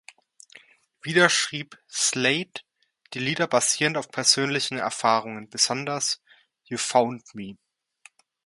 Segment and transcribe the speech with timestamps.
[1.03, 2.49] Wieder schrieb Slade
[3.13, 6.23] die Lieder basierend auf persönlichen Erfahrungen, besonders
[6.63, 7.55] "You Found Me".